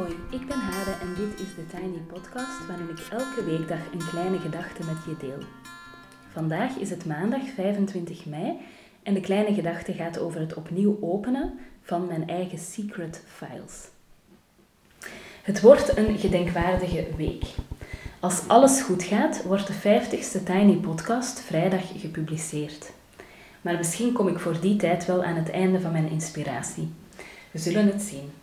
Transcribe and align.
Hoi, 0.00 0.16
ik 0.30 0.46
ben 0.46 0.58
Hade 0.58 0.90
en 0.90 1.14
dit 1.14 1.40
is 1.40 1.54
de 1.54 1.66
Tiny 1.66 1.98
Podcast 1.98 2.66
waarin 2.66 2.88
ik 2.88 2.98
elke 3.10 3.44
weekdag 3.44 3.78
een 3.92 4.08
kleine 4.10 4.38
gedachte 4.38 4.84
met 4.84 4.96
je 5.06 5.26
deel. 5.26 5.38
Vandaag 6.32 6.76
is 6.76 6.90
het 6.90 7.06
maandag 7.06 7.40
25 7.54 8.26
mei 8.26 8.56
en 9.02 9.14
de 9.14 9.20
kleine 9.20 9.54
gedachte 9.54 9.92
gaat 9.92 10.18
over 10.18 10.40
het 10.40 10.54
opnieuw 10.54 10.98
openen 11.00 11.58
van 11.82 12.06
mijn 12.06 12.28
eigen 12.28 12.58
secret 12.58 13.24
files. 13.26 13.88
Het 15.42 15.60
wordt 15.60 15.96
een 15.96 16.18
gedenkwaardige 16.18 17.06
week. 17.16 17.44
Als 18.20 18.48
alles 18.48 18.82
goed 18.82 19.02
gaat, 19.02 19.42
wordt 19.42 19.66
de 19.66 19.74
50ste 19.74 20.42
Tiny 20.44 20.76
Podcast 20.76 21.40
vrijdag 21.40 22.00
gepubliceerd. 22.00 22.92
Maar 23.60 23.76
misschien 23.76 24.12
kom 24.12 24.28
ik 24.28 24.38
voor 24.38 24.60
die 24.60 24.76
tijd 24.76 25.06
wel 25.06 25.24
aan 25.24 25.36
het 25.36 25.50
einde 25.50 25.80
van 25.80 25.92
mijn 25.92 26.10
inspiratie. 26.10 26.92
We 27.50 27.58
zullen 27.58 27.86
het 27.86 28.02
zien. 28.02 28.39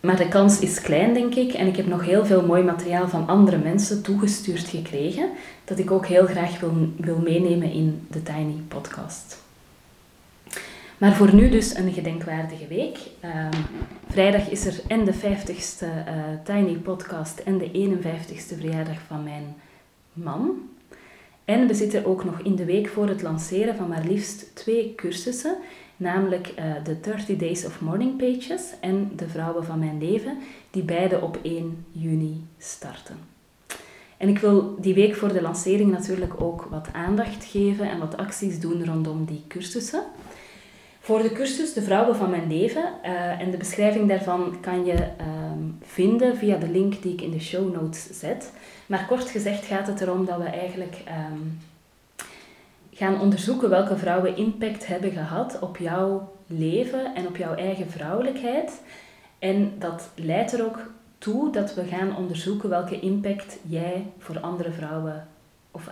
Maar 0.00 0.16
de 0.16 0.28
kans 0.28 0.58
is 0.60 0.80
klein, 0.80 1.14
denk 1.14 1.34
ik. 1.34 1.52
En 1.52 1.66
ik 1.66 1.76
heb 1.76 1.86
nog 1.86 2.04
heel 2.04 2.26
veel 2.26 2.46
mooi 2.46 2.62
materiaal 2.62 3.08
van 3.08 3.26
andere 3.26 3.58
mensen 3.58 4.02
toegestuurd 4.02 4.68
gekregen, 4.68 5.28
dat 5.64 5.78
ik 5.78 5.90
ook 5.90 6.06
heel 6.06 6.26
graag 6.26 6.60
wil, 6.60 6.72
wil 6.96 7.18
meenemen 7.18 7.72
in 7.72 8.06
de 8.10 8.22
Tiny 8.22 8.62
Podcast. 8.68 9.46
Maar 10.98 11.14
voor 11.14 11.34
nu 11.34 11.48
dus 11.48 11.76
een 11.76 11.92
gedenkwaardige 11.92 12.66
week. 12.66 12.98
Ehm, 13.20 13.60
vrijdag 14.10 14.48
is 14.50 14.66
er 14.66 14.80
en 14.86 15.04
de 15.04 15.14
50ste 15.14 15.84
uh, 15.84 16.06
eh, 16.06 16.38
Tiny 16.44 16.74
Podcast 16.74 17.38
en 17.38 17.58
de 17.58 17.70
51ste 17.70 18.58
verjaardag 18.58 18.98
van 19.06 19.22
mijn 19.22 19.54
man. 20.12 20.68
En 21.44 21.66
we 21.66 21.74
zitten 21.74 22.06
ook 22.06 22.24
nog 22.24 22.40
in 22.40 22.56
de 22.56 22.64
week 22.64 22.88
voor 22.88 23.08
het 23.08 23.22
lanceren 23.22 23.76
van 23.76 23.88
maar 23.88 24.04
liefst 24.04 24.54
twee 24.54 24.94
cursussen 24.94 25.56
namelijk 25.98 26.54
uh, 26.58 26.64
de 26.84 27.00
30 27.00 27.36
Days 27.36 27.64
of 27.64 27.80
Morning 27.80 28.16
Pages 28.16 28.62
en 28.80 29.10
de 29.16 29.28
Vrouwen 29.28 29.64
van 29.64 29.78
Mijn 29.78 29.98
Leven, 29.98 30.38
die 30.70 30.82
beide 30.82 31.20
op 31.20 31.38
1 31.42 31.84
juni 31.92 32.46
starten. 32.58 33.16
En 34.16 34.28
ik 34.28 34.38
wil 34.38 34.76
die 34.80 34.94
week 34.94 35.14
voor 35.14 35.32
de 35.32 35.42
lancering 35.42 35.90
natuurlijk 35.90 36.40
ook 36.40 36.66
wat 36.70 36.88
aandacht 36.92 37.44
geven 37.44 37.90
en 37.90 37.98
wat 37.98 38.16
acties 38.16 38.60
doen 38.60 38.84
rondom 38.84 39.24
die 39.24 39.44
cursussen. 39.48 40.02
Voor 41.00 41.22
de 41.22 41.32
cursus 41.32 41.72
De 41.72 41.82
Vrouwen 41.82 42.16
van 42.16 42.30
Mijn 42.30 42.48
Leven 42.48 42.84
uh, 43.04 43.40
en 43.40 43.50
de 43.50 43.56
beschrijving 43.56 44.08
daarvan 44.08 44.60
kan 44.60 44.84
je 44.84 44.92
ehm, 44.92 45.62
vinden 45.80 46.36
via 46.36 46.56
de 46.56 46.68
link 46.68 47.02
die 47.02 47.12
ik 47.12 47.20
in 47.20 47.30
de 47.30 47.40
show 47.40 47.74
notes 47.74 48.08
zet. 48.10 48.52
Maar 48.86 49.06
kort 49.06 49.28
gezegd 49.28 49.64
gaat 49.64 49.86
het 49.86 50.00
erom 50.00 50.24
dat 50.24 50.38
we 50.38 50.44
eigenlijk 50.44 50.96
ehm, 51.04 51.40
gaan 52.98 53.20
onderzoeken 53.20 53.70
welke 53.70 53.96
vrouwen 53.96 54.36
impact 54.36 54.86
hebben 54.86 55.10
gehad 55.10 55.58
op 55.58 55.76
jouw 55.76 56.32
leven 56.46 57.14
en 57.14 57.26
op 57.26 57.36
jouw 57.36 57.54
eigen 57.54 57.90
vrouwelijkheid. 57.90 58.82
En 59.38 59.78
dat 59.78 60.10
leidt 60.14 60.52
er 60.52 60.64
ook 60.64 60.78
toe 61.18 61.52
dat 61.52 61.74
we 61.74 61.84
gaan 61.84 62.16
onderzoeken 62.16 62.68
welke 62.68 63.00
impact 63.00 63.58
jij 63.62 64.06
voor 64.18 64.40
andere 64.40 64.72
vrouwen 64.72 65.28
of 65.70 65.90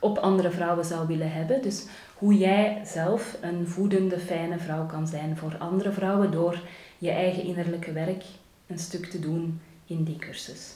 op 0.00 0.18
andere 0.18 0.50
vrouwen 0.50 0.84
zou 0.84 1.06
willen 1.06 1.32
hebben. 1.32 1.62
Dus 1.62 1.86
hoe 2.14 2.38
jij 2.38 2.82
zelf 2.84 3.36
een 3.40 3.68
voedende, 3.68 4.18
fijne 4.18 4.58
vrouw 4.58 4.86
kan 4.86 5.06
zijn 5.06 5.36
voor 5.36 5.56
andere 5.58 5.92
vrouwen 5.92 6.30
door 6.30 6.58
je 6.98 7.10
eigen 7.10 7.44
innerlijke 7.44 7.92
werk 7.92 8.24
een 8.66 8.78
stuk 8.78 9.06
te 9.06 9.18
doen 9.18 9.60
in 9.86 10.04
die 10.04 10.16
cursus. 10.16 10.74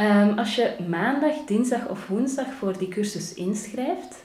Um, 0.00 0.38
als 0.38 0.54
je 0.54 0.76
maandag, 0.88 1.34
dinsdag 1.46 1.88
of 1.88 2.06
woensdag 2.06 2.52
voor 2.52 2.78
die 2.78 2.88
cursus 2.88 3.34
inschrijft, 3.34 4.24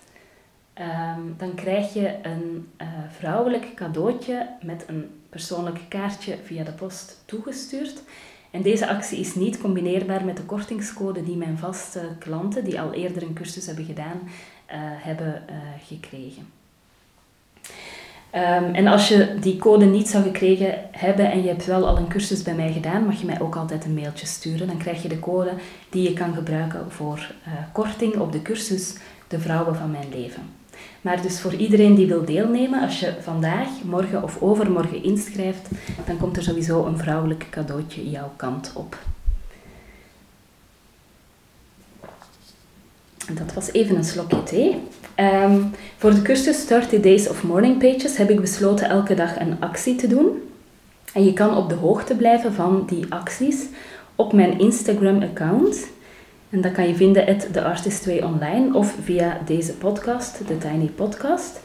um, 0.80 1.36
dan 1.38 1.56
krijg 1.56 1.94
je 1.94 2.16
een 2.22 2.70
uh, 2.82 2.88
vrouwelijk 3.10 3.74
cadeautje 3.76 4.50
met 4.62 4.84
een 4.88 5.10
persoonlijk 5.30 5.80
kaartje 5.90 6.38
via 6.44 6.64
de 6.64 6.72
post 6.72 7.24
toegestuurd. 7.26 8.04
En 8.52 8.62
deze 8.62 8.88
actie 8.88 9.20
is 9.20 9.36
niet 9.36 9.62
combineerbaar 9.62 10.26
met 10.26 10.38
de 10.38 10.44
kortingscode 10.44 11.24
die 11.24 11.38
mijn 11.38 11.58
vaste 11.58 12.16
klanten, 12.20 12.64
die 12.64 12.82
al 12.82 12.94
eerder 12.94 13.24
een 13.24 13.34
cursus 13.34 13.66
hebben 13.66 13.86
gedaan, 13.86 14.20
uh, 14.24 14.30
hebben 14.78 15.44
uh, 15.50 15.56
gekregen. 15.86 16.61
Um, 18.36 18.74
en 18.74 18.88
als 18.88 19.08
je 19.08 19.36
die 19.40 19.58
code 19.58 19.86
niet 19.86 20.10
zou 20.10 20.24
gekregen 20.24 20.74
hebben 20.92 21.32
en 21.32 21.42
je 21.42 21.48
hebt 21.48 21.66
wel 21.66 21.88
al 21.88 21.98
een 21.98 22.08
cursus 22.08 22.42
bij 22.42 22.54
mij 22.54 22.72
gedaan, 22.72 23.06
mag 23.06 23.20
je 23.20 23.26
mij 23.26 23.42
ook 23.42 23.56
altijd 23.56 23.86
een 23.86 23.94
mailtje 23.94 24.26
sturen. 24.26 24.68
Dan 24.68 24.78
krijg 24.78 25.02
je 25.02 25.08
de 25.08 25.20
code 25.20 25.54
die 25.90 26.04
je 26.04 26.14
kan 26.14 26.34
gebruiken 26.34 26.92
voor 26.92 27.18
uh, 27.48 27.54
korting 27.72 28.16
op 28.16 28.32
de 28.32 28.42
cursus 28.42 28.96
De 29.28 29.40
Vrouwen 29.40 29.76
van 29.76 29.92
Mijn 29.92 30.10
Leven. 30.12 30.44
Maar 31.02 31.22
dus 31.22 31.42
voor 31.42 31.54
iedereen 31.54 31.96
die 31.96 32.08
wil 32.08 32.26
deelnemen, 32.26 32.82
als 32.82 33.00
je 33.00 33.14
vandaag, 33.22 33.68
morgen 33.84 34.24
of 34.24 34.42
overmorgen 34.42 35.04
inschrijft, 35.04 35.68
dan 36.06 36.18
komt 36.18 36.38
er 36.38 36.44
sowieso 36.44 36.86
een 36.86 36.98
vrouwelijk 36.98 37.48
cadeautje 37.50 38.10
jouw 38.10 38.32
kant 38.36 38.72
op. 38.76 38.98
Dat 43.32 43.54
was 43.54 43.72
even 43.72 43.96
een 43.96 44.04
slokje 44.04 44.44
thee. 44.44 44.82
Um, 45.16 45.72
voor 45.98 46.14
de 46.14 46.22
cursus 46.22 46.68
30 46.68 47.00
Days 47.00 47.30
of 47.30 47.44
Morning 47.44 47.78
Pages 47.78 48.18
heb 48.18 48.30
ik 48.30 48.42
besloten 48.42 48.90
elke 48.90 49.14
dag 49.14 49.40
een 49.40 49.56
actie 49.60 49.96
te 49.96 50.08
doen. 50.08 50.42
En 51.14 51.24
je 51.24 51.34
kan 51.34 51.58
op 51.58 51.70
de 51.70 51.76
hoogte 51.76 52.16
blijven 52.16 52.54
van 52.54 52.84
die 52.88 53.06
acties 53.10 53.66
op 54.16 54.34
mijn 54.34 54.60
Instagram-account. 54.60 55.88
En 56.50 56.62
dat 56.62 56.72
kan 56.72 56.88
je 56.88 56.96
vinden 56.96 57.28
at 57.28 57.48
theartist2online 57.54 58.74
of 58.74 58.96
via 59.04 59.42
deze 59.46 59.74
podcast, 59.74 60.48
de 60.48 60.58
Tiny 60.58 60.88
Podcast. 60.88 61.60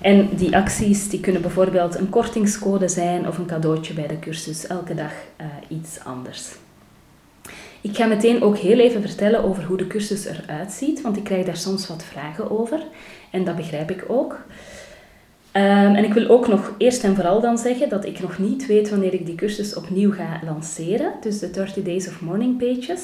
En 0.00 0.28
die 0.36 0.56
acties 0.56 1.08
die 1.08 1.20
kunnen 1.20 1.42
bijvoorbeeld 1.42 1.98
een 1.98 2.08
kortingscode 2.08 2.88
zijn 2.88 3.28
of 3.28 3.38
een 3.38 3.46
cadeautje 3.46 3.94
bij 3.94 4.06
de 4.06 4.18
cursus. 4.18 4.66
Elke 4.66 4.94
dag 4.94 5.12
uh, 5.40 5.46
iets 5.68 6.04
anders. 6.04 6.48
Ik 7.80 7.96
ga 7.96 8.06
meteen 8.06 8.42
ook 8.42 8.56
heel 8.56 8.78
even 8.78 9.00
vertellen 9.00 9.44
over 9.44 9.64
hoe 9.64 9.76
de 9.76 9.86
cursus 9.86 10.24
eruit 10.24 10.72
ziet, 10.72 11.00
want 11.00 11.16
ik 11.16 11.24
krijg 11.24 11.46
daar 11.46 11.56
soms 11.56 11.86
wat 11.86 12.04
vragen 12.04 12.50
over. 12.50 12.80
En 13.30 13.44
dat 13.44 13.56
begrijp 13.56 13.90
ik 13.90 14.04
ook. 14.08 14.32
Um, 15.52 15.94
en 15.94 16.04
ik 16.04 16.12
wil 16.12 16.28
ook 16.28 16.48
nog 16.48 16.74
eerst 16.78 17.04
en 17.04 17.14
vooral 17.14 17.40
dan 17.40 17.58
zeggen 17.58 17.88
dat 17.88 18.04
ik 18.04 18.20
nog 18.20 18.38
niet 18.38 18.66
weet 18.66 18.90
wanneer 18.90 19.14
ik 19.14 19.26
die 19.26 19.34
cursus 19.34 19.74
opnieuw 19.74 20.12
ga 20.12 20.40
lanceren, 20.44 21.12
dus 21.20 21.38
de 21.38 21.50
30 21.50 21.82
Days 21.82 22.08
of 22.08 22.20
Morning 22.20 22.58
Pages. 22.58 23.02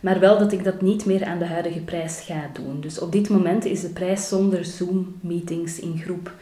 Maar 0.00 0.20
wel 0.20 0.38
dat 0.38 0.52
ik 0.52 0.64
dat 0.64 0.80
niet 0.80 1.04
meer 1.04 1.24
aan 1.24 1.38
de 1.38 1.44
huidige 1.44 1.80
prijs 1.80 2.20
ga 2.20 2.50
doen. 2.52 2.80
Dus 2.80 2.98
op 2.98 3.12
dit 3.12 3.28
moment 3.28 3.64
is 3.64 3.80
de 3.80 3.88
prijs 3.88 4.28
zonder 4.28 4.64
Zoom-meetings 4.64 5.78
in 5.80 6.00
groep 6.04 6.32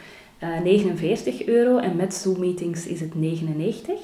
uh, 0.43 0.57
eh, 0.57 0.63
49 0.63 1.47
euro 1.47 1.79
en 1.79 1.97
met 1.97 2.15
Zoom-meetings 2.15 2.87
is 2.87 3.01
het 3.01 3.15
99. 3.15 3.95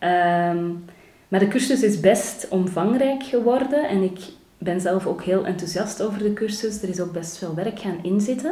Um, 0.00 0.84
maar 1.28 1.40
de 1.40 1.48
cursus 1.48 1.82
is 1.82 2.00
best 2.00 2.48
omvangrijk 2.48 3.22
geworden 3.22 3.88
en 3.88 4.02
ik 4.02 4.18
ben 4.58 4.80
zelf 4.80 5.06
ook 5.06 5.22
heel 5.22 5.46
enthousiast 5.46 6.02
over 6.02 6.18
de 6.18 6.32
cursus. 6.32 6.82
Er 6.82 6.88
is 6.88 7.00
ook 7.00 7.12
best 7.12 7.38
veel 7.38 7.54
werk 7.54 7.78
gaan 7.78 7.98
inzitten. 8.02 8.50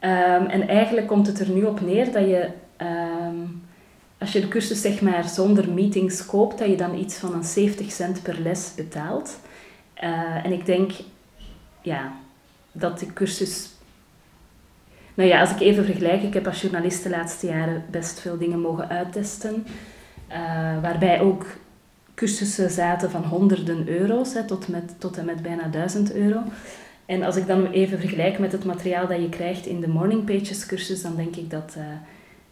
Um, 0.00 0.46
en 0.46 0.68
eigenlijk 0.68 1.06
komt 1.06 1.26
het 1.26 1.40
er 1.40 1.50
nu 1.50 1.64
op 1.64 1.80
neer 1.80 2.12
dat 2.12 2.26
je, 2.26 2.48
um, 2.80 3.62
als 4.18 4.32
je 4.32 4.40
de 4.40 4.48
cursus 4.48 4.80
zeg 4.80 5.00
maar 5.00 5.24
zonder 5.24 5.72
meetings 5.72 6.26
koopt, 6.26 6.58
dat 6.58 6.68
je 6.68 6.76
dan 6.76 6.98
iets 6.98 7.16
van 7.16 7.34
een 7.34 7.44
70 7.44 7.92
cent 7.92 8.22
per 8.22 8.40
les 8.40 8.74
betaalt. 8.74 9.40
Uh, 10.02 10.44
en 10.44 10.52
ik 10.52 10.66
denk, 10.66 10.92
ja, 11.82 12.12
dat 12.72 12.98
de 12.98 13.12
cursus... 13.12 13.68
Nou 15.14 15.28
ja, 15.28 15.40
als 15.40 15.50
ik 15.50 15.60
even 15.60 15.84
vergelijk, 15.84 16.22
ik 16.22 16.34
heb 16.34 16.46
als 16.46 16.60
journalist 16.60 17.02
de 17.02 17.10
laatste 17.10 17.46
jaren 17.46 17.84
best 17.90 18.20
veel 18.20 18.38
dingen 18.38 18.60
mogen 18.60 18.88
uittesten. 18.88 19.66
Uh, 20.30 20.36
waarbij 20.82 21.20
ook 21.20 21.46
cursussen 22.16 22.70
zaten 22.70 23.10
van 23.10 23.24
honderden 23.24 23.88
euro's 23.88 24.34
hè, 24.34 24.44
tot, 24.44 24.68
met, 24.68 24.94
tot 24.98 25.16
en 25.16 25.24
met 25.24 25.42
bijna 25.42 25.68
duizend 25.68 26.14
euro. 26.14 26.42
En 27.06 27.22
als 27.22 27.36
ik 27.36 27.46
dan 27.46 27.66
even 27.66 27.98
vergelijk 27.98 28.38
met 28.38 28.52
het 28.52 28.64
materiaal 28.64 29.06
dat 29.06 29.20
je 29.20 29.28
krijgt 29.28 29.66
in 29.66 29.80
de 29.80 29.88
Morning 29.88 30.24
Pages 30.24 30.66
cursus, 30.66 31.02
dan 31.02 31.16
denk 31.16 31.36
ik 31.36 31.50
dat 31.50 31.74
uh, 31.78 31.84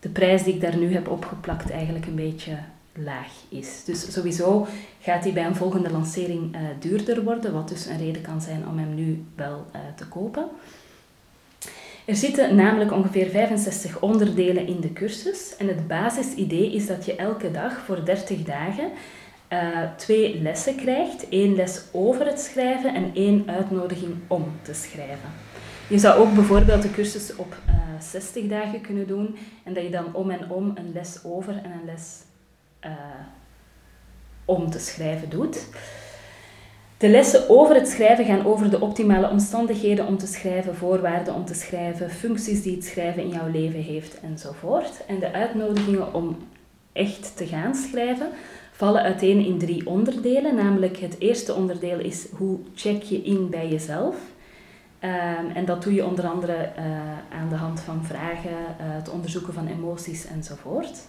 de 0.00 0.08
prijs 0.08 0.43
die 0.43 0.55
ik 0.55 0.61
daar 0.61 0.76
nu 0.76 0.93
heb 0.93 1.08
opgeplakt 1.08 1.70
eigenlijk 1.70 2.06
een 2.06 2.14
beetje 2.14 2.58
laag 2.93 3.32
is. 3.49 3.84
Dus 3.84 4.12
sowieso 4.12 4.66
gaat 5.00 5.22
die 5.22 5.32
bij 5.32 5.46
een 5.46 5.56
volgende 5.56 5.90
lancering 5.90 6.55
uh, 6.55 6.61
duurder 6.78 7.25
worden, 7.25 7.52
wat 7.52 7.69
dus 7.69 7.87
een 7.87 7.99
reden 7.99 8.22
kan 8.22 8.40
zijn 8.40 8.69
om 8.69 8.78
hem 8.78 8.94
nu 8.94 9.25
wel 9.34 9.66
uh, 9.75 9.81
te 9.96 10.06
kopen. 10.06 10.49
Er 12.05 12.16
zitten 12.16 12.55
namelijk 12.55 12.93
ongeveer 12.93 13.28
65 13.28 14.00
onderdelen 14.00 14.66
in 14.66 14.81
de 14.81 14.93
cursus 14.93 15.56
en 15.56 15.69
het 15.69 15.87
basisidee 15.87 16.72
is 16.72 16.87
dat 16.87 17.05
je 17.05 17.16
elke 17.16 17.50
dag 17.50 17.84
voor 17.84 18.05
30 18.05 18.43
dagen 18.43 18.90
uh, 19.62 19.78
twee 19.96 20.42
lessen 20.42 20.76
krijgt. 20.76 21.28
één 21.28 21.54
les 21.54 21.82
over 21.92 22.26
het 22.26 22.40
schrijven 22.40 22.94
en 22.94 23.10
één 23.14 23.44
uitnodiging 23.46 24.14
om 24.26 24.44
te 24.62 24.74
schrijven. 24.74 25.30
Je 25.88 25.98
zou 25.98 26.20
ook 26.20 26.34
bijvoorbeeld 26.34 26.82
de 26.82 26.90
cursus 26.90 27.36
op 27.36 27.56
uh, 27.68 27.74
eh, 27.74 28.00
60 28.00 28.46
dagen 28.46 28.80
kunnen 28.80 29.06
doen 29.06 29.36
en 29.64 29.74
dat 29.74 29.82
je 29.82 29.90
dan 29.90 30.14
om 30.14 30.30
en 30.30 30.50
om 30.50 30.72
een 30.74 30.92
les 30.92 31.20
over 31.24 31.54
en 31.56 31.70
een 31.70 31.84
les 31.84 32.22
uh, 32.84 32.90
om 34.44 34.70
te 34.70 34.78
schrijven 34.78 35.30
doet. 35.30 35.66
De 36.96 37.08
lessen 37.08 37.48
over 37.48 37.74
het 37.74 37.88
schrijven 37.88 38.24
gaan 38.24 38.46
over 38.46 38.70
de 38.70 38.80
optimale 38.80 39.30
omstandigheden 39.30 40.06
om 40.06 40.18
te 40.18 40.26
schrijven, 40.26 40.76
voorwaarden 40.76 41.34
om 41.34 41.44
te 41.44 41.54
schrijven, 41.54 42.10
functies 42.10 42.62
die 42.62 42.74
het 42.74 42.84
schrijven 42.84 43.22
in 43.22 43.28
jouw 43.28 43.50
leven 43.50 43.80
heeft 43.80 44.20
enzovoort. 44.20 45.04
En 45.06 45.18
de 45.18 45.32
uitnodigingen 45.32 46.14
om 46.14 46.36
echt 46.92 47.36
te 47.36 47.46
gaan 47.46 47.74
schrijven, 47.74 48.28
vallen 48.76 49.03
uiteen 49.03 49.44
in 49.44 49.59
drie 49.59 49.87
onderdelen. 49.87 50.55
Namelijk 50.55 50.97
het 50.97 51.17
eerste 51.19 51.55
onderdeel 51.55 51.99
is 51.99 52.26
hoe 52.37 52.59
check 52.75 53.03
je 53.03 53.23
in 53.23 53.50
bij 53.50 53.69
jezelf. 53.69 54.17
Ehm, 54.99 55.50
en 55.55 55.65
dat 55.65 55.82
doe 55.82 55.94
je 55.94 56.06
onder 56.06 56.26
andere 56.26 56.53
eh, 56.53 56.85
aan 57.41 57.49
de 57.49 57.55
hand 57.55 57.81
van 57.81 58.05
vragen, 58.05 58.50
uh, 58.50 58.76
het 58.79 59.09
onderzoeken 59.09 59.53
van 59.53 59.67
emoties 59.67 60.26
enzovoort. 60.26 61.06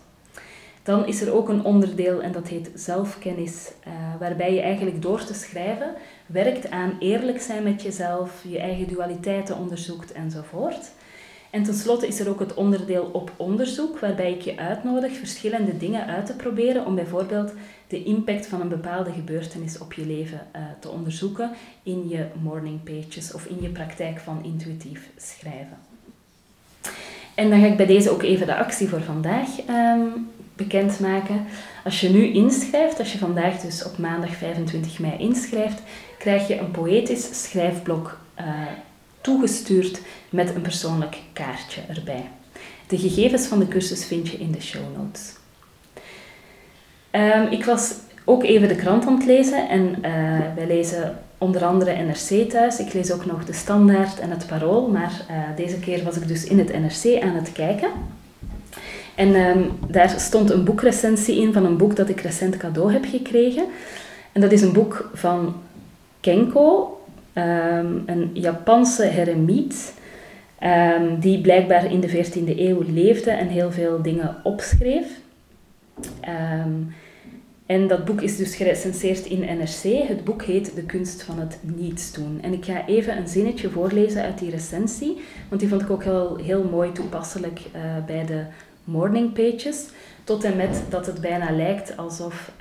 Dan 0.83 1.05
is 1.05 1.21
er 1.21 1.33
ook 1.33 1.49
een 1.49 1.63
onderdeel 1.63 2.21
en 2.21 2.31
dat 2.31 2.47
heet 2.47 2.71
zelfkennis, 2.73 3.71
uh, 3.87 3.93
waarbij 4.19 4.53
je 4.53 4.61
eigenlijk 4.61 5.01
door 5.01 5.23
te 5.23 5.33
schrijven 5.33 5.93
werkt 6.25 6.69
aan 6.69 6.97
eerlijk 6.99 7.41
zijn 7.41 7.63
met 7.63 7.81
jezelf, 7.81 8.43
je 8.47 8.59
eigen 8.59 8.87
dualiteiten 8.87 9.57
onderzoekt 9.57 10.11
enzovoort. 10.11 10.91
En 11.55 11.63
tenslotte 11.63 12.07
is 12.07 12.19
er 12.19 12.29
ook 12.29 12.39
het 12.39 12.53
onderdeel 12.53 13.09
op 13.13 13.31
onderzoek, 13.37 13.99
waarbij 13.99 14.31
ik 14.31 14.41
je 14.41 14.57
uitnodig 14.57 15.17
verschillende 15.17 15.77
dingen 15.77 16.05
uit 16.05 16.25
te 16.25 16.35
proberen 16.35 16.85
om 16.85 16.95
bijvoorbeeld 16.95 17.53
de 17.87 18.03
impact 18.03 18.47
van 18.47 18.61
een 18.61 18.69
bepaalde 18.69 19.11
gebeurtenis 19.11 19.77
op 19.77 19.93
je 19.93 20.05
leven 20.05 20.47
uh, 20.55 20.61
te 20.79 20.89
onderzoeken 20.89 21.51
in 21.83 22.09
je 22.09 22.25
morning 22.41 22.83
pages 22.83 23.33
of 23.33 23.45
in 23.45 23.61
je 23.61 23.69
praktijk 23.69 24.19
van 24.19 24.43
intuïtief 24.43 25.09
schrijven. 25.17 25.77
En 27.35 27.49
dan 27.49 27.59
ga 27.59 27.65
ik 27.65 27.77
bij 27.77 27.85
deze 27.85 28.09
ook 28.09 28.23
even 28.23 28.47
de 28.47 28.55
actie 28.55 28.89
voor 28.89 29.01
vandaag 29.01 29.47
um, 29.69 30.29
bekendmaken. 30.55 31.45
Als 31.83 32.01
je 32.01 32.09
nu 32.09 32.33
inschrijft, 32.33 32.99
als 32.99 33.11
je 33.11 33.17
vandaag 33.17 33.61
dus 33.61 33.83
op 33.83 33.97
maandag 33.97 34.35
25 34.35 34.99
mei 34.99 35.17
inschrijft, 35.17 35.81
krijg 36.17 36.47
je 36.47 36.57
een 36.57 36.71
poëtisch 36.71 37.43
schrijfblok 37.43 38.19
uh, 38.39 38.45
toegestuurd 39.25 40.01
met 40.29 40.55
een 40.55 40.61
persoonlijk 40.61 41.17
kaartje 41.33 41.81
erbij. 41.87 42.29
De 42.87 42.97
gegevens 42.97 43.45
van 43.45 43.59
de 43.59 43.67
cursus 43.67 44.05
vind 44.05 44.27
je 44.27 44.37
in 44.37 44.51
de 44.51 44.61
show 44.61 44.83
notes. 44.97 45.33
Um, 47.11 47.51
ik 47.51 47.65
was 47.65 47.93
ook 48.25 48.43
even 48.43 48.67
de 48.67 48.75
krant 48.75 49.05
aan 49.05 49.15
het 49.15 49.25
lezen 49.25 49.69
en 49.69 49.81
uh, 49.81 50.39
wij 50.55 50.67
lezen 50.67 51.17
onder 51.37 51.65
andere 51.65 52.03
NRC 52.03 52.49
thuis. 52.49 52.79
Ik 52.79 52.93
lees 52.93 53.11
ook 53.11 53.25
nog 53.25 53.45
de 53.45 53.53
Standaard 53.53 54.19
en 54.19 54.29
het 54.29 54.47
Parool, 54.47 54.87
maar 54.87 55.25
uh, 55.29 55.37
deze 55.55 55.79
keer 55.79 56.03
was 56.03 56.15
ik 56.15 56.27
dus 56.27 56.43
in 56.43 56.59
het 56.59 56.79
NRC 56.79 57.21
aan 57.21 57.35
het 57.35 57.51
kijken. 57.51 57.89
En 59.15 59.35
um, 59.35 59.71
daar 59.87 60.09
stond 60.19 60.49
een 60.49 60.63
boekrecensie 60.63 61.41
in 61.41 61.53
van 61.53 61.65
een 61.65 61.77
boek 61.77 61.95
dat 61.95 62.09
ik 62.09 62.21
recent 62.21 62.57
cadeau 62.57 62.93
heb 62.93 63.05
gekregen. 63.05 63.65
En 64.31 64.41
dat 64.41 64.51
is 64.51 64.61
een 64.61 64.73
boek 64.73 65.09
van 65.13 65.55
Kenko, 66.19 66.94
um, 67.35 68.03
een 68.05 68.29
Japanse 68.33 69.05
heremiet, 69.05 69.93
um, 70.63 71.19
die 71.19 71.41
blijkbaar 71.41 71.91
in 71.91 71.99
de 71.99 72.09
14e 72.09 72.59
eeuw 72.59 72.83
leefde 72.87 73.31
en 73.31 73.47
heel 73.47 73.71
veel 73.71 74.01
dingen 74.01 74.35
opschreef. 74.43 75.07
en 77.65 77.87
dat 77.87 78.05
boek 78.05 78.21
is 78.21 78.37
dus 78.37 78.55
gerecenseerd 78.55 79.25
in 79.25 79.39
NRC. 79.39 80.07
Het 80.07 80.23
boek 80.23 80.43
heet 80.43 80.75
De 80.75 80.83
kunst 80.83 81.23
van 81.23 81.39
het 81.39 81.59
niets 81.61 82.13
doen. 82.13 82.39
En 82.41 82.53
ik 82.53 82.65
ga 82.65 82.87
even 82.87 83.17
een 83.17 83.27
zinnetje 83.27 83.69
voorlezen 83.69 84.21
uit 84.21 84.39
die 84.39 84.49
recensie, 84.49 85.17
want 85.49 85.61
die 85.61 85.69
vond 85.69 85.81
ik 85.81 85.89
ook 85.89 86.03
heel, 86.03 86.35
heel 86.35 86.63
mooi 86.63 86.91
toepasselijk 86.91 87.59
uh, 87.59 87.81
bij 88.05 88.25
de 88.25 88.43
morning 88.83 89.33
pages. 89.33 89.85
Tot 90.23 90.43
en 90.43 90.55
met 90.55 90.83
dat 90.89 91.05
het 91.05 91.21
bijna 91.21 91.51
lijkt 91.51 91.97
alsof 91.97 92.51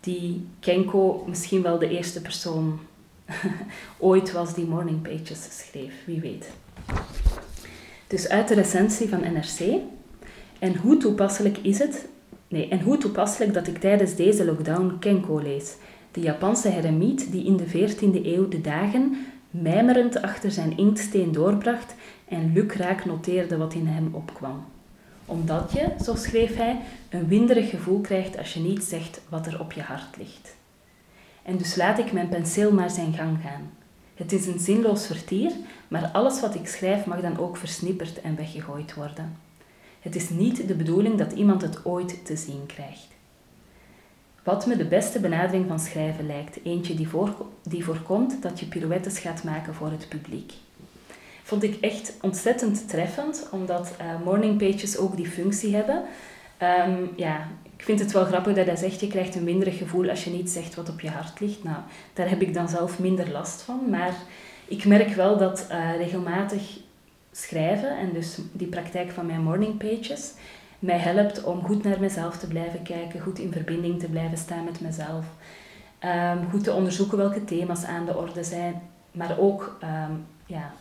die 0.00 0.46
Kenko 0.60 1.24
misschien 1.26 1.62
wel 1.62 1.78
de 1.78 1.88
eerste 1.88 2.22
persoon 2.22 2.78
ooit 3.98 4.32
was 4.32 4.54
die 4.54 4.64
morning 4.64 5.02
pages 5.02 5.58
schreef, 5.58 5.92
wie 6.04 6.20
weet. 6.20 6.50
Dus 8.06 8.28
uit 8.28 8.48
de 8.48 8.54
recensie 8.54 9.08
van 9.08 9.20
NRC. 9.20 9.80
En 10.58 10.76
hoe 10.76 10.96
toepasselijk 10.96 11.58
is 11.58 11.78
het? 11.78 12.08
Nee, 12.48 12.68
en 12.68 12.80
hoe 12.80 12.98
toepasselijk 12.98 13.54
dat 13.54 13.66
ik 13.66 13.78
tijdens 13.78 14.14
deze 14.14 14.44
lockdown 14.44 14.96
Kenko 15.00 15.38
lees. 15.38 15.74
De 16.10 16.20
Japanse 16.20 16.68
heremiet 16.68 17.32
die 17.32 17.44
in 17.44 17.56
de 17.56 17.66
14e 17.66 18.24
eeuw 18.24 18.48
de 18.48 18.60
dagen 18.60 19.16
mijmerend 19.50 20.22
achter 20.22 20.50
zijn 20.50 20.76
inktsteen 20.76 21.32
doorbracht 21.32 21.94
en 22.28 22.52
lukraak 22.52 23.04
noteerde 23.04 23.56
wat 23.56 23.74
in 23.74 23.86
hem 23.86 24.08
opkwam 24.12 24.64
omdat 25.26 25.72
je, 25.72 26.04
zo 26.04 26.14
schreef 26.14 26.56
hij, 26.56 26.80
een 27.10 27.28
winderig 27.28 27.70
gevoel 27.70 28.00
krijgt 28.00 28.38
als 28.38 28.54
je 28.54 28.60
niet 28.60 28.84
zegt 28.84 29.20
wat 29.28 29.46
er 29.46 29.60
op 29.60 29.72
je 29.72 29.82
hart 29.82 30.16
ligt. 30.16 30.54
En 31.46 31.56
dus 31.56 31.76
laat 31.76 31.98
ik 31.98 32.12
mijn 32.12 32.28
penseel 32.28 32.72
maar 32.72 32.90
zijn 32.90 33.12
gang 33.12 33.38
gaan. 33.42 33.70
Het 34.14 34.32
is 34.32 34.46
een 34.46 34.58
zinloos 34.58 35.06
vertier, 35.06 35.52
maar 35.88 36.10
alles 36.12 36.40
wat 36.40 36.54
ik 36.54 36.68
schrijf 36.68 37.04
mag 37.04 37.20
dan 37.20 37.38
ook 37.38 37.56
versnipperd 37.56 38.20
en 38.20 38.36
weggegooid 38.36 38.94
worden. 38.94 39.36
Het 40.00 40.16
is 40.16 40.30
niet 40.30 40.68
de 40.68 40.74
bedoeling 40.74 41.18
dat 41.18 41.32
iemand 41.32 41.62
het 41.62 41.84
ooit 41.84 42.24
te 42.24 42.36
zien 42.36 42.66
krijgt. 42.66 43.08
Wat 44.42 44.66
me 44.66 44.76
de 44.76 44.84
beste 44.84 45.20
benadering 45.20 45.66
van 45.68 45.80
schrijven 45.80 46.26
lijkt, 46.26 46.58
eentje 46.64 46.94
die, 46.94 47.08
voor, 47.08 47.46
die 47.62 47.84
voorkomt 47.84 48.42
dat 48.42 48.60
je 48.60 48.66
pirouettes 48.66 49.18
gaat 49.18 49.44
maken 49.44 49.74
voor 49.74 49.90
het 49.90 50.08
publiek 50.08 50.52
vond 51.46 51.62
ik 51.62 51.80
echt 51.80 52.12
ontzettend 52.20 52.88
treffend, 52.88 53.46
omdat 53.50 53.94
uh, 54.00 54.24
morning 54.24 54.58
pages 54.58 54.96
ook 54.96 55.16
die 55.16 55.26
functie 55.26 55.74
hebben. 55.74 56.02
Um, 56.62 57.10
ja, 57.16 57.48
ik 57.76 57.82
vind 57.82 58.00
het 58.00 58.12
wel 58.12 58.24
grappig 58.24 58.54
dat 58.54 58.66
hij 58.66 58.76
zegt, 58.76 59.00
je 59.00 59.06
krijgt 59.06 59.34
een 59.34 59.44
minderig 59.44 59.78
gevoel 59.78 60.08
als 60.08 60.24
je 60.24 60.30
niet 60.30 60.50
zegt 60.50 60.74
wat 60.74 60.88
op 60.88 61.00
je 61.00 61.10
hart 61.10 61.40
ligt. 61.40 61.64
Nou, 61.64 61.76
daar 62.12 62.28
heb 62.28 62.40
ik 62.40 62.54
dan 62.54 62.68
zelf 62.68 62.98
minder 62.98 63.30
last 63.30 63.62
van, 63.62 63.80
maar 63.90 64.14
ik 64.64 64.84
merk 64.84 65.14
wel 65.14 65.36
dat 65.36 65.66
uh, 65.70 65.96
regelmatig 65.96 66.78
schrijven 67.32 67.98
en 67.98 68.12
dus 68.12 68.38
die 68.52 68.66
praktijk 68.66 69.10
van 69.10 69.26
mijn 69.26 69.42
morning 69.42 69.76
pages 69.76 70.32
mij 70.78 70.98
helpt 70.98 71.44
om 71.44 71.62
goed 71.62 71.82
naar 71.82 72.00
mezelf 72.00 72.36
te 72.36 72.46
blijven 72.46 72.82
kijken, 72.82 73.20
goed 73.20 73.38
in 73.38 73.52
verbinding 73.52 74.00
te 74.00 74.08
blijven 74.08 74.38
staan 74.38 74.64
met 74.64 74.80
mezelf, 74.80 75.24
um, 76.04 76.50
goed 76.50 76.64
te 76.64 76.72
onderzoeken 76.72 77.18
welke 77.18 77.44
thema's 77.44 77.84
aan 77.84 78.06
de 78.06 78.16
orde 78.16 78.44
zijn, 78.44 78.82
maar 79.12 79.38
ook 79.38 79.78
um, 79.82 80.24
ja, 80.46 80.72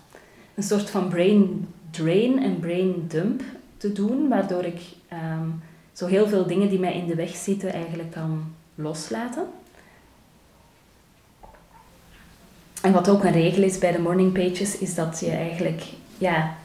een 0.56 0.63
soort 0.63 0.89
van 0.89 1.10
brain 1.10 1.68
drain 1.89 2.44
en 2.44 2.60
brain 2.60 3.06
dump 3.07 3.42
te 3.78 3.92
doen, 3.92 4.28
waardoor 4.28 4.63
ik 4.63 4.81
um, 5.13 5.62
zo 5.94 6.06
heel 6.06 6.28
veel 6.28 6.46
dingen 6.48 6.69
die 6.69 6.80
mij 6.80 6.94
in 6.94 7.07
de 7.07 7.16
weg 7.16 7.36
zitten 7.36 7.74
eigenlijk 7.74 8.12
kan 8.12 8.54
loslaten. 8.75 9.47
En 12.81 12.92
wat 12.92 13.09
ook 13.09 13.24
een 13.24 13.31
regel 13.31 13.64
is 13.64 13.78
bij 13.78 13.92
de 13.92 14.00
morning 14.00 14.33
pages, 14.33 14.78
is 14.78 14.95
dat 14.95 15.19
je 15.19 15.31
eigenlijk 15.31 15.83
ja, 16.18 16.56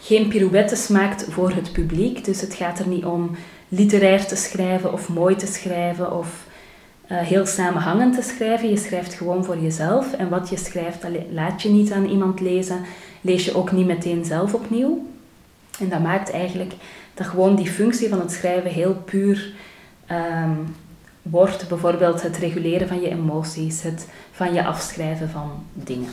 geen 0.00 0.28
pirouettes 0.28 0.88
maakt 0.88 1.24
voor 1.28 1.50
het 1.50 1.72
publiek. 1.72 2.24
Dus 2.24 2.40
het 2.40 2.54
gaat 2.54 2.78
er 2.78 2.86
niet 2.86 3.04
om 3.04 3.36
literair 3.68 4.26
te 4.26 4.36
schrijven 4.36 4.92
of 4.92 5.08
mooi 5.08 5.36
te 5.36 5.46
schrijven 5.46 6.18
of 6.18 6.46
uh, 7.08 7.18
heel 7.18 7.46
samenhangend 7.46 8.14
te 8.14 8.22
schrijven. 8.22 8.68
Je 8.68 8.76
schrijft 8.76 9.14
gewoon 9.14 9.44
voor 9.44 9.58
jezelf. 9.58 10.12
En 10.12 10.28
wat 10.28 10.48
je 10.48 10.56
schrijft, 10.56 11.06
laat 11.32 11.62
je 11.62 11.68
niet 11.68 11.92
aan 11.92 12.06
iemand 12.06 12.40
lezen. 12.40 12.80
Lees 13.20 13.44
je 13.44 13.54
ook 13.54 13.72
niet 13.72 13.86
meteen 13.86 14.24
zelf 14.24 14.54
opnieuw. 14.54 15.06
En 15.80 15.88
dat 15.88 16.00
maakt 16.00 16.30
eigenlijk 16.30 16.72
dat 17.18 17.26
gewoon 17.26 17.56
die 17.56 17.70
functie 17.70 18.08
van 18.08 18.20
het 18.20 18.32
schrijven 18.32 18.70
heel 18.70 18.94
puur 18.94 19.52
um, 20.10 20.76
wordt. 21.22 21.68
Bijvoorbeeld 21.68 22.22
het 22.22 22.36
reguleren 22.36 22.88
van 22.88 23.00
je 23.00 23.08
emoties, 23.08 23.82
het 23.82 24.08
van 24.32 24.52
je 24.54 24.64
afschrijven 24.64 25.30
van 25.30 25.50
dingen. 25.72 26.10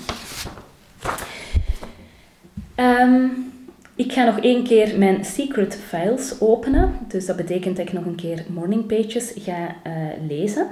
Um, 2.75 3.53
ik 3.95 4.11
ga 4.11 4.23
nog 4.23 4.39
één 4.39 4.63
keer 4.63 4.99
mijn 4.99 5.25
secret 5.25 5.79
files 5.87 6.35
openen. 6.39 6.93
Dus 7.07 7.25
dat 7.25 7.35
betekent 7.35 7.77
dat 7.77 7.87
ik 7.87 7.93
nog 7.93 8.05
een 8.05 8.15
keer 8.15 8.45
morning 8.47 8.85
pages 8.85 9.31
ga 9.35 9.75
uh, 9.87 9.93
lezen 10.27 10.67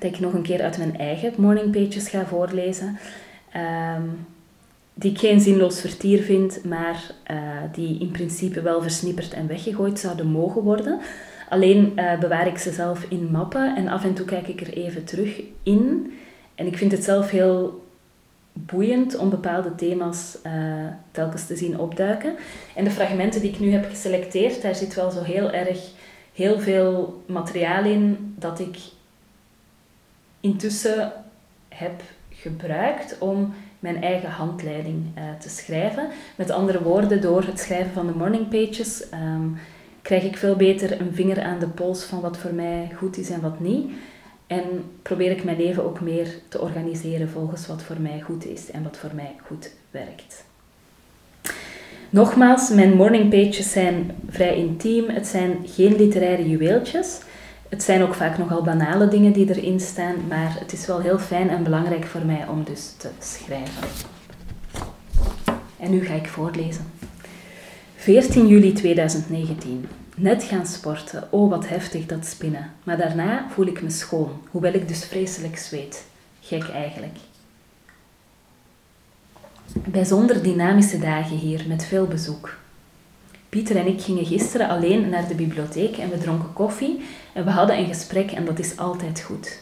dat 0.00 0.12
ik 0.12 0.20
nog 0.20 0.32
een 0.32 0.42
keer 0.42 0.62
uit 0.62 0.78
mijn 0.78 0.98
eigen 0.98 1.32
morning 1.36 1.72
pages 1.72 2.08
ga 2.08 2.26
voorlezen. 2.26 2.98
Um, 3.96 4.26
die 5.00 5.10
ik 5.10 5.18
geen 5.18 5.40
zinloos 5.40 5.80
vertier 5.80 6.22
vind, 6.22 6.64
maar 6.64 7.10
uh, 7.30 7.38
die 7.72 8.00
in 8.00 8.10
principe 8.10 8.62
wel 8.62 8.82
versnipperd 8.82 9.32
en 9.32 9.46
weggegooid 9.46 9.98
zouden 9.98 10.26
mogen 10.26 10.62
worden. 10.62 11.00
Alleen 11.48 11.92
uh, 11.96 12.18
bewaar 12.18 12.46
ik 12.46 12.58
ze 12.58 12.72
zelf 12.72 13.06
in 13.08 13.28
mappen 13.30 13.76
en 13.76 13.88
af 13.88 14.04
en 14.04 14.14
toe 14.14 14.26
kijk 14.26 14.48
ik 14.48 14.60
er 14.60 14.72
even 14.72 15.04
terug 15.04 15.42
in. 15.62 16.12
En 16.54 16.66
ik 16.66 16.76
vind 16.76 16.92
het 16.92 17.04
zelf 17.04 17.30
heel 17.30 17.86
boeiend 18.52 19.16
om 19.16 19.30
bepaalde 19.30 19.74
thema's 19.74 20.38
uh, 20.46 20.52
telkens 21.10 21.46
te 21.46 21.56
zien 21.56 21.78
opduiken. 21.78 22.34
En 22.74 22.84
de 22.84 22.90
fragmenten 22.90 23.40
die 23.40 23.50
ik 23.50 23.60
nu 23.60 23.72
heb 23.72 23.84
geselecteerd, 23.90 24.62
daar 24.62 24.74
zit 24.74 24.94
wel 24.94 25.10
zo 25.10 25.22
heel 25.22 25.50
erg 25.50 25.78
heel 26.34 26.60
veel 26.60 27.22
materiaal 27.26 27.84
in 27.84 28.34
dat 28.38 28.58
ik 28.58 28.76
intussen 30.40 31.12
heb 31.68 32.02
gebruikt 32.28 33.18
om 33.18 33.54
mijn 33.80 34.02
eigen 34.02 34.30
handleiding 34.30 35.04
uh, 35.18 35.22
te 35.38 35.48
schrijven. 35.48 36.08
Met 36.36 36.50
andere 36.50 36.82
woorden, 36.82 37.20
door 37.20 37.42
het 37.42 37.60
schrijven 37.60 37.92
van 37.92 38.06
de 38.06 38.14
morning 38.14 38.48
pages 38.48 39.04
um, 39.12 39.56
krijg 40.02 40.24
ik 40.24 40.36
veel 40.36 40.56
beter 40.56 41.00
een 41.00 41.14
vinger 41.14 41.42
aan 41.42 41.58
de 41.58 41.68
pols 41.68 42.04
van 42.04 42.20
wat 42.20 42.36
voor 42.36 42.52
mij 42.54 42.90
goed 42.96 43.18
is 43.18 43.30
en 43.30 43.40
wat 43.40 43.60
niet. 43.60 43.90
En 44.46 44.64
probeer 45.02 45.30
ik 45.30 45.44
mijn 45.44 45.56
leven 45.56 45.84
ook 45.84 46.00
meer 46.00 46.28
te 46.48 46.60
organiseren 46.60 47.28
volgens 47.28 47.66
wat 47.66 47.82
voor 47.82 48.00
mij 48.00 48.20
goed 48.20 48.46
is 48.46 48.70
en 48.70 48.82
wat 48.82 48.96
voor 48.96 49.10
mij 49.14 49.34
goed 49.46 49.70
werkt. 49.90 50.44
Nogmaals, 52.10 52.70
mijn 52.70 52.96
morning 52.96 53.30
pages 53.30 53.72
zijn 53.72 54.10
vrij 54.28 54.56
intiem. 54.56 55.08
Het 55.08 55.26
zijn 55.26 55.56
geen 55.64 55.96
literaire 55.96 56.48
juweeltjes. 56.48 57.20
Het 57.70 57.82
zijn 57.82 58.02
ook 58.02 58.14
vaak 58.14 58.38
nogal 58.38 58.62
banale 58.62 59.08
dingen 59.08 59.32
die 59.32 59.48
erin 59.48 59.80
staan, 59.80 60.14
maar 60.28 60.56
het 60.58 60.72
is 60.72 60.86
wel 60.86 61.00
heel 61.00 61.18
fijn 61.18 61.50
en 61.50 61.62
belangrijk 61.62 62.06
voor 62.06 62.24
mij 62.24 62.48
om 62.48 62.64
dus 62.64 62.94
te 62.96 63.08
schrijven. 63.18 63.88
En 65.76 65.90
nu 65.90 66.04
ga 66.04 66.14
ik 66.14 66.28
voorlezen. 66.28 66.84
14 67.96 68.46
juli 68.46 68.72
2019. 68.72 69.88
Net 70.16 70.42
gaan 70.42 70.66
sporten. 70.66 71.28
Oh, 71.30 71.50
wat 71.50 71.68
heftig 71.68 72.06
dat 72.06 72.26
spinnen. 72.26 72.70
Maar 72.82 72.96
daarna 72.96 73.46
voel 73.50 73.66
ik 73.66 73.82
me 73.82 73.90
schoon, 73.90 74.30
hoewel 74.50 74.72
ik 74.72 74.88
dus 74.88 75.04
vreselijk 75.04 75.58
zweet. 75.58 76.04
Gek 76.40 76.68
eigenlijk. 76.68 77.16
Bijzonder 79.72 80.42
dynamische 80.42 80.98
dagen 80.98 81.36
hier, 81.36 81.64
met 81.68 81.84
veel 81.84 82.06
bezoek. 82.06 82.56
Pieter 83.50 83.76
en 83.76 83.86
ik 83.86 84.00
gingen 84.00 84.26
gisteren 84.26 84.68
alleen 84.68 85.08
naar 85.08 85.28
de 85.28 85.34
bibliotheek 85.34 85.96
en 85.96 86.10
we 86.10 86.18
dronken 86.18 86.52
koffie 86.52 87.04
en 87.32 87.44
we 87.44 87.50
hadden 87.50 87.78
een 87.78 87.86
gesprek 87.86 88.30
en 88.30 88.44
dat 88.44 88.58
is 88.58 88.76
altijd 88.76 89.20
goed. 89.20 89.58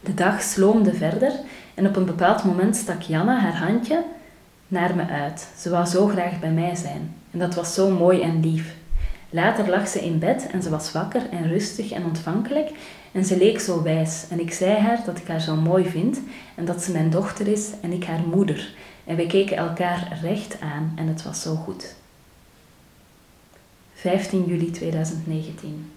De 0.00 0.14
dag 0.14 0.42
sloomde 0.42 0.94
verder 0.94 1.32
en 1.74 1.86
op 1.86 1.96
een 1.96 2.04
bepaald 2.04 2.44
moment 2.44 2.76
stak 2.76 3.02
Janna 3.02 3.38
haar 3.38 3.56
handje 3.56 4.04
naar 4.68 4.96
me 4.96 5.06
uit. 5.06 5.48
Ze 5.58 5.70
wou 5.70 5.86
zo 5.86 6.06
graag 6.06 6.40
bij 6.40 6.50
mij 6.50 6.74
zijn 6.74 7.14
en 7.30 7.38
dat 7.38 7.54
was 7.54 7.74
zo 7.74 7.90
mooi 7.90 8.20
en 8.20 8.40
lief. 8.40 8.74
Later 9.30 9.68
lag 9.68 9.88
ze 9.88 10.04
in 10.04 10.18
bed 10.18 10.46
en 10.50 10.62
ze 10.62 10.70
was 10.70 10.92
wakker 10.92 11.22
en 11.30 11.48
rustig 11.48 11.90
en 11.90 12.04
ontvankelijk 12.04 12.70
en 13.12 13.24
ze 13.24 13.36
leek 13.36 13.60
zo 13.60 13.82
wijs 13.82 14.24
en 14.30 14.40
ik 14.40 14.52
zei 14.52 14.78
haar 14.78 15.02
dat 15.04 15.18
ik 15.18 15.26
haar 15.26 15.40
zo 15.40 15.56
mooi 15.56 15.84
vind 15.84 16.20
en 16.54 16.64
dat 16.64 16.82
ze 16.82 16.92
mijn 16.92 17.10
dochter 17.10 17.48
is 17.48 17.70
en 17.80 17.92
ik 17.92 18.04
haar 18.04 18.22
moeder. 18.26 18.74
En 19.04 19.16
we 19.16 19.26
keken 19.26 19.56
elkaar 19.56 20.18
recht 20.22 20.60
aan 20.60 20.92
en 20.96 21.06
het 21.06 21.22
was 21.22 21.42
zo 21.42 21.54
goed. 21.54 22.00
15 24.02 24.44
juli 24.46 24.70
2019. 24.70 25.92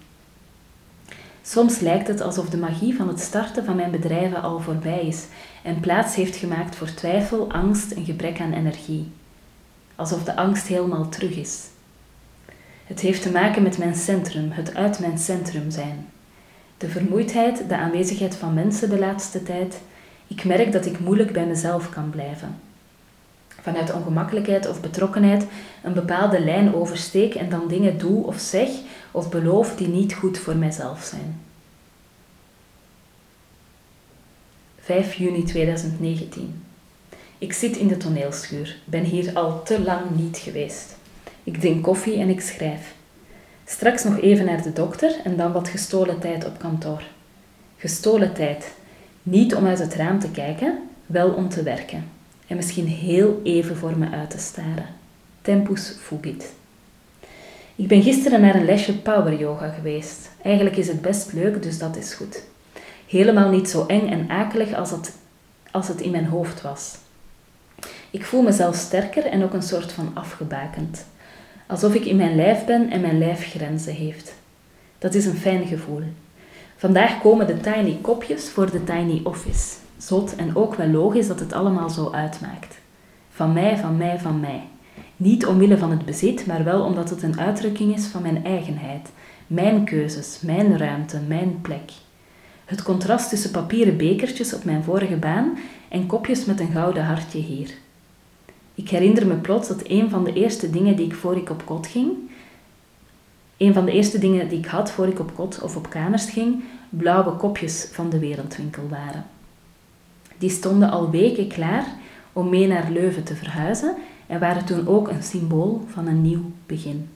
Soms 1.41 1.79
lijkt 1.79 2.07
het 2.07 2.21
alsof 2.21 2.49
de 2.49 2.57
magie 2.57 2.95
van 2.95 3.07
het 3.07 3.19
starten 3.19 3.65
van 3.65 3.75
mijn 3.75 3.91
bedrijven 3.91 4.41
al 4.41 4.59
voorbij 4.59 5.07
is 5.07 5.25
en 5.63 5.79
plaats 5.79 6.15
heeft 6.15 6.35
gemaakt 6.35 6.75
voor 6.75 6.93
twijfel, 6.93 7.51
angst 7.51 7.91
en 7.91 8.05
gebrek 8.05 8.39
aan 8.39 8.53
energie. 8.53 9.11
Alsof 9.95 10.23
de 10.23 10.35
angst 10.35 10.67
helemaal 10.67 11.09
terug 11.09 11.35
is. 11.35 11.63
Het 12.85 12.99
heeft 12.99 13.21
te 13.21 13.31
maken 13.31 13.63
met 13.63 13.77
mijn 13.77 13.95
centrum, 13.95 14.51
het 14.51 14.75
uit 14.75 14.99
mijn 14.99 15.17
centrum 15.17 15.71
zijn. 15.71 16.07
De 16.77 16.89
vermoeidheid, 16.89 17.69
de 17.69 17.77
aanwezigheid 17.77 18.35
van 18.35 18.53
mensen 18.53 18.89
de 18.89 18.99
laatste 18.99 19.43
tijd. 19.43 19.81
Ik 20.27 20.43
merk 20.43 20.71
dat 20.71 20.85
ik 20.85 20.99
moeilijk 20.99 21.33
bij 21.33 21.45
mezelf 21.45 21.89
kan 21.89 22.09
blijven. 22.09 22.64
Vanuit 23.65 23.93
ongemakkelijkheid 23.93 24.69
of 24.69 24.81
betrokkenheid 24.81 25.45
een 25.83 25.93
bepaalde 25.93 26.39
lijn 26.39 26.75
oversteek 26.75 27.35
en 27.35 27.49
dan 27.49 27.67
dingen 27.67 27.97
doe 27.97 28.25
of 28.25 28.39
zeg 28.39 28.69
of 29.11 29.29
beloof 29.29 29.75
die 29.75 29.87
niet 29.87 30.13
goed 30.13 30.37
voor 30.37 30.55
mijzelf 30.55 31.03
zijn. 31.03 31.41
5 34.79 35.13
juni 35.13 35.43
2019. 35.43 36.63
Ik 37.37 37.53
zit 37.53 37.77
in 37.77 37.87
de 37.87 37.97
toneelschuur, 37.97 38.77
ben 38.85 39.03
hier 39.03 39.33
al 39.33 39.63
te 39.63 39.81
lang 39.81 40.01
niet 40.15 40.37
geweest. 40.37 40.95
Ik 41.43 41.59
drink 41.59 41.83
koffie 41.83 42.19
en 42.19 42.29
ik 42.29 42.41
schrijf. 42.41 42.93
Straks 43.65 44.03
nog 44.03 44.19
even 44.19 44.45
naar 44.45 44.63
de 44.63 44.73
dokter 44.73 45.15
en 45.23 45.37
dan 45.37 45.51
wat 45.51 45.67
gestolen 45.67 46.19
tijd 46.19 46.45
op 46.45 46.59
kantoor. 46.59 47.03
Gestolen 47.77 48.33
tijd. 48.33 48.73
Niet 49.23 49.55
om 49.55 49.67
uit 49.67 49.79
het 49.79 49.93
raam 49.93 50.19
te 50.19 50.31
kijken, 50.31 50.79
wel 51.05 51.29
om 51.29 51.49
te 51.49 51.63
werken. 51.63 52.14
En 52.47 52.55
misschien 52.55 52.87
heel 52.87 53.39
even 53.43 53.75
voor 53.75 53.97
me 53.97 54.09
uit 54.09 54.29
te 54.29 54.37
staren. 54.37 54.87
Tempus 55.41 55.95
fugit. 56.01 56.53
Ik 57.75 57.87
ben 57.87 58.03
gisteren 58.03 58.41
naar 58.41 58.55
een 58.55 58.65
lesje 58.65 58.97
power 58.97 59.39
yoga 59.39 59.69
geweest. 59.69 60.29
Eigenlijk 60.41 60.75
is 60.75 60.87
het 60.87 61.01
best 61.01 61.33
leuk, 61.33 61.63
dus 61.63 61.79
dat 61.79 61.95
is 61.95 62.13
goed. 62.13 62.43
Helemaal 63.07 63.49
niet 63.49 63.69
zo 63.69 63.85
eng 63.85 64.09
en 64.09 64.29
akelig 64.29 64.73
als 64.73 64.91
het, 64.91 65.15
als 65.71 65.87
het 65.87 66.01
in 66.01 66.11
mijn 66.11 66.25
hoofd 66.25 66.61
was. 66.61 66.95
Ik 68.11 68.25
voel 68.25 68.41
mezelf 68.41 68.75
sterker 68.75 69.25
en 69.25 69.43
ook 69.43 69.53
een 69.53 69.63
soort 69.63 69.91
van 69.91 70.11
afgebakend. 70.13 71.05
Alsof 71.67 71.93
ik 71.93 72.05
in 72.05 72.15
mijn 72.15 72.35
lijf 72.35 72.65
ben 72.65 72.89
en 72.89 73.01
mijn 73.01 73.17
lijf 73.17 73.49
grenzen 73.49 73.93
heeft. 73.93 74.33
Dat 74.97 75.13
is 75.13 75.25
een 75.25 75.37
fijn 75.37 75.67
gevoel. 75.67 76.03
Vandaag 76.77 77.21
komen 77.21 77.47
de 77.47 77.59
tiny 77.59 77.97
kopjes 78.01 78.49
voor 78.49 78.71
de 78.71 78.83
tiny 78.83 79.21
office. 79.23 79.84
Zot 80.05 80.35
en 80.35 80.55
ook 80.55 80.75
wel 80.75 80.87
logisch 80.87 81.27
dat 81.27 81.39
het 81.39 81.53
allemaal 81.53 81.89
zo 81.89 82.11
uitmaakt. 82.11 82.77
Van 83.29 83.53
mij, 83.53 83.77
van 83.77 83.97
mij, 83.97 84.19
van 84.19 84.39
mij. 84.39 84.63
Niet 85.17 85.45
omwille 85.45 85.77
van 85.77 85.91
het 85.91 86.05
bezit, 86.05 86.45
maar 86.45 86.63
wel 86.63 86.83
omdat 86.83 87.09
het 87.09 87.23
een 87.23 87.39
uitdrukking 87.39 87.95
is 87.95 88.05
van 88.05 88.21
mijn 88.21 88.45
eigenheid, 88.45 89.09
mijn 89.47 89.85
keuzes, 89.85 90.39
mijn 90.41 90.77
ruimte, 90.77 91.19
mijn 91.27 91.61
plek. 91.61 91.91
Het 92.65 92.81
contrast 92.83 93.29
tussen 93.29 93.51
papieren 93.51 93.97
bekertjes 93.97 94.53
op 94.53 94.63
mijn 94.63 94.83
vorige 94.83 95.15
baan 95.15 95.57
en 95.89 96.05
kopjes 96.05 96.45
met 96.45 96.59
een 96.59 96.71
gouden 96.71 97.05
hartje 97.05 97.39
hier. 97.39 97.73
Ik 98.75 98.89
herinner 98.89 99.27
me 99.27 99.35
plots 99.35 99.67
dat 99.67 99.81
een 99.83 100.09
van 100.09 100.23
de 100.23 100.33
eerste 100.33 100.69
dingen 100.69 100.95
die 100.95 101.05
ik 101.05 101.15
voor 101.15 101.37
ik 101.37 101.49
op 101.49 101.65
kot 101.65 101.87
ging, 101.87 102.11
een 103.57 103.73
van 103.73 103.85
de 103.85 103.91
eerste 103.91 104.19
dingen 104.19 104.49
die 104.49 104.57
ik 104.57 104.65
had 104.65 104.91
voor 104.91 105.07
ik 105.07 105.19
op 105.19 105.35
kot 105.35 105.61
of 105.61 105.75
op 105.75 105.89
kamers 105.89 106.25
ging, 106.25 106.63
blauwe 106.89 107.31
kopjes 107.31 107.87
van 107.91 108.09
de 108.09 108.19
wereldwinkel 108.19 108.83
waren. 108.89 109.25
Die 110.37 110.49
stonden 110.49 110.89
al 110.89 111.09
weken 111.09 111.47
klaar 111.47 111.85
om 112.33 112.49
mee 112.49 112.67
naar 112.67 112.91
Leuven 112.91 113.23
te 113.23 113.35
verhuizen 113.35 113.95
en 114.27 114.39
waren 114.39 114.65
toen 114.65 114.87
ook 114.87 115.07
een 115.07 115.23
symbool 115.23 115.85
van 115.87 116.07
een 116.07 116.21
nieuw 116.21 116.51
begin. 116.65 117.09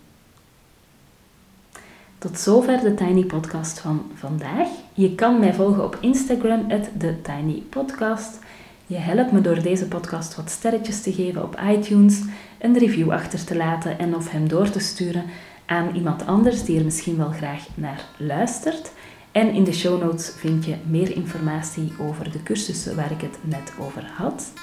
Tot 2.17 2.39
zover 2.39 2.79
de 2.79 2.93
Tiny 2.93 3.23
Podcast 3.23 3.79
van 3.79 4.01
vandaag. 4.13 4.67
Je 4.93 5.15
kan 5.15 5.39
mij 5.39 5.53
volgen 5.53 5.83
op 5.83 5.97
Instagram, 6.01 6.67
TheTinyPodcast. 6.97 8.39
Je 8.87 8.97
helpt 8.97 9.31
me 9.31 9.41
door 9.41 9.61
deze 9.61 9.87
podcast 9.87 10.35
wat 10.35 10.49
sterretjes 10.49 11.01
te 11.01 11.13
geven 11.13 11.43
op 11.43 11.59
iTunes, 11.71 12.21
een 12.59 12.77
review 12.77 13.11
achter 13.11 13.45
te 13.45 13.55
laten 13.55 13.99
en 13.99 14.15
of 14.15 14.31
hem 14.31 14.47
door 14.47 14.69
te 14.69 14.79
sturen 14.79 15.23
aan 15.65 15.95
iemand 15.95 16.25
anders 16.25 16.63
die 16.63 16.77
er 16.77 16.85
misschien 16.85 17.17
wel 17.17 17.31
graag 17.31 17.67
naar 17.75 18.05
luistert. 18.17 18.91
En 19.31 19.53
in 19.53 19.63
de 19.63 19.73
show 19.73 20.01
notes 20.01 20.33
vind 20.37 20.65
je 20.65 20.75
meer 20.87 21.15
informatie 21.15 21.93
over 21.99 22.31
de 22.31 22.43
cursussen 22.43 22.95
waar 22.95 23.11
ik 23.11 23.21
het 23.21 23.37
net 23.41 23.73
over 23.79 24.05
had. 24.15 24.53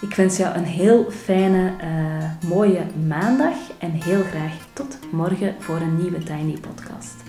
Ik 0.00 0.14
wens 0.14 0.36
jou 0.36 0.56
een 0.56 0.64
heel 0.64 1.10
fijne, 1.10 1.72
uh, 1.82 2.48
mooie 2.48 2.86
maandag 3.06 3.56
en 3.78 3.90
heel 3.90 4.22
graag 4.22 4.52
tot 4.72 4.98
morgen 5.12 5.54
voor 5.58 5.76
een 5.76 5.96
nieuwe 5.96 6.18
Tiny 6.18 6.58
Podcast. 6.60 7.25